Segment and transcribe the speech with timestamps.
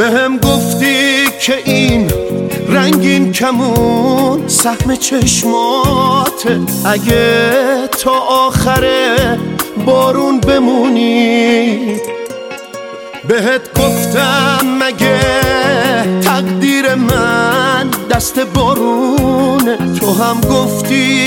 [0.00, 2.10] بهم گفتی که این
[2.68, 6.58] رنگین کمون سهم چشمات.
[6.84, 9.38] اگه تا آخره
[9.86, 11.78] بارون بمونی
[13.28, 15.20] بهت گفتم مگه
[16.20, 21.26] تقدیر من دست بارون تو هم گفتی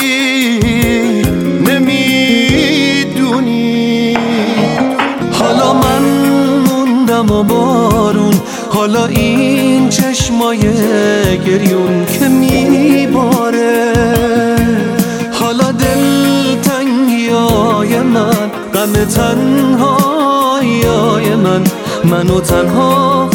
[1.67, 3.03] نمی‌دونی.
[5.31, 6.01] حالا من
[6.67, 8.33] موندم و بارون
[8.73, 10.59] حالا این چشمای
[11.45, 13.93] گریون که میباره.
[15.31, 20.85] حالا دل تنگیای من غم تنهایی
[21.35, 21.63] من.
[22.03, 23.29] منو تنها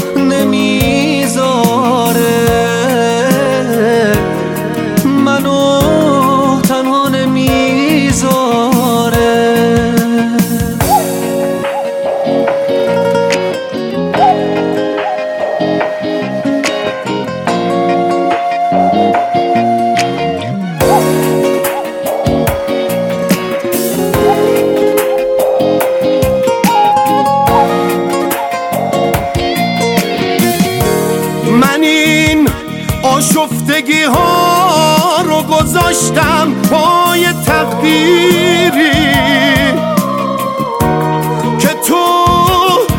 [33.19, 38.91] آشفتگی ها رو گذاشتم پای تقدیری
[41.59, 42.05] که تو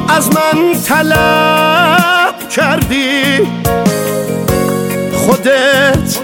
[0.09, 3.47] از من طلب کردی.
[5.13, 6.19] خودت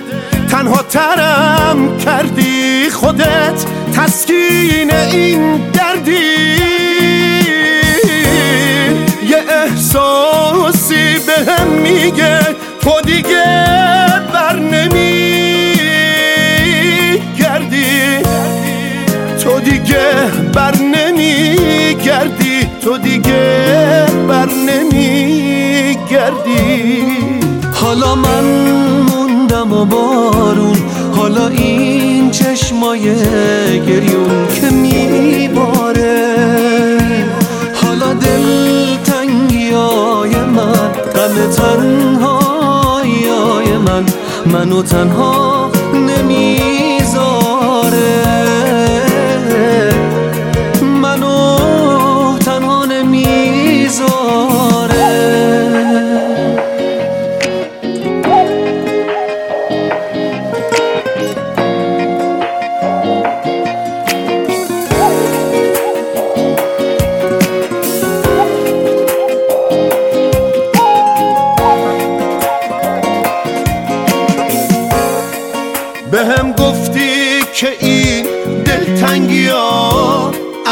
[0.51, 2.89] تنها ترم کردی.
[2.89, 6.44] خودت تسکین این دردی.
[22.85, 27.03] تو دیگه بر نمی گردی
[27.73, 28.43] حالا من
[29.09, 30.77] موندم و بارون
[31.15, 33.15] حالا این چشمای
[33.87, 36.25] گریون که میباره.
[37.73, 43.01] حالا دل تنگیای من غم تنها
[43.85, 44.05] من
[44.45, 46.84] منو تنها نمی‌ذاره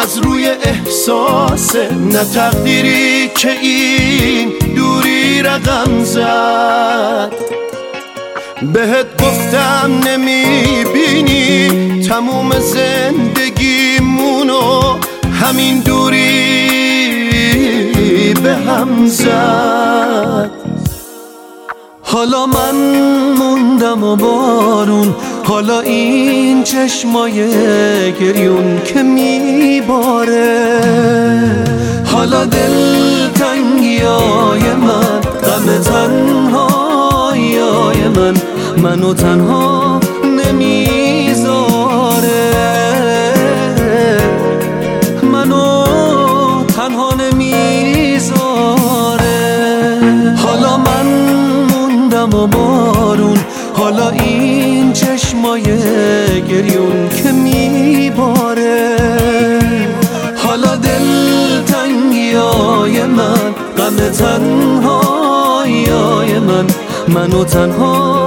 [0.03, 7.31] از روی احساس نه تقدیری که این دوری رقم زد.
[8.74, 11.69] بهت گفتم نمی‌بینی
[12.08, 14.19] تموم زندگیمونو
[15.41, 16.24] همین دوری
[18.44, 20.52] به هم زد.
[22.02, 22.75] حالا من
[23.38, 27.33] موندم و بارون حالا این چشمای
[28.19, 30.79] گریون که میباره.
[32.05, 37.59] حالا دل تنگیای من غم تنهایی
[38.15, 38.33] من
[38.77, 41.73] منو تنها نمی‌ذاره.
[45.23, 45.85] منو
[46.65, 48.43] تنها نمی‌ذاره.
[50.37, 51.05] حالا من
[51.73, 53.37] موندم و بارون
[53.73, 55.63] حالا این چشمای
[56.49, 58.97] گریون که میباره.
[60.43, 65.90] حالا دل تنگیای من غم تنهایی
[66.40, 66.67] من.
[67.07, 68.22] منو تنها